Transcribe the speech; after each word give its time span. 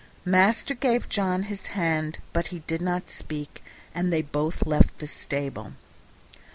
Master 0.25 0.73
gave 0.73 1.09
John 1.09 1.43
his 1.43 1.67
hand, 1.77 2.17
but 2.33 2.47
he 2.47 2.57
did 2.61 2.81
not 2.81 3.07
speak, 3.07 3.63
and 3.93 4.11
they 4.11 4.23
both 4.23 4.65
left 4.65 4.97
the 4.97 5.05
stable. 5.05 5.73